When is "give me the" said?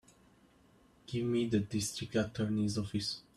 1.05-1.59